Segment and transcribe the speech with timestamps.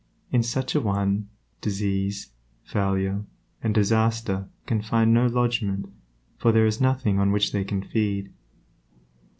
[0.31, 1.29] In such a one,
[1.61, 2.31] disease,
[2.63, 3.23] failure,
[3.61, 5.93] and disaster can find no lodgment,
[6.39, 8.33] for there is nothing on which they can feed.